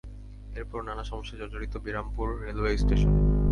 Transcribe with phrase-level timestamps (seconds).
[0.57, 3.13] এরপরও নানা সমস্যায় জর্জরিত বিরামপুর রেলওয়ে স্টেশন।